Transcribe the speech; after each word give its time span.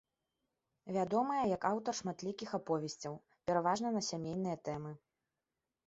Вядомая 0.95 1.43
як 1.55 1.67
аўтар 1.71 1.93
шматлікіх 2.01 2.49
аповесцяў, 2.61 3.13
пераважна 3.51 3.87
на 3.99 4.05
сямейныя 4.13 4.55
тэмы. 4.69 4.91